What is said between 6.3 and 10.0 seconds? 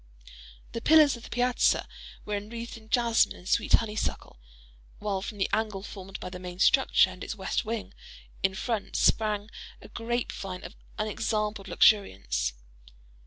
the main structure and its west wing, in front, sprang a